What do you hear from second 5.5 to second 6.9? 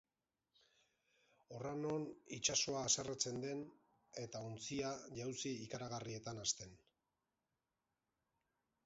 ikaragarrietan hasten.